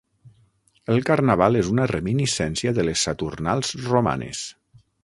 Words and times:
El 0.93 1.01
carnaval 1.09 1.59
és 1.61 1.69
una 1.75 1.87
reminiscència 1.93 2.75
de 2.79 2.89
les 2.89 3.07
Saturnals 3.11 3.79
romanes. 3.87 4.47